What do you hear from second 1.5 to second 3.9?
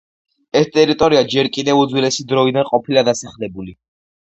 კიდევ უძველესი დროიდან ყოფილა დასახლებული.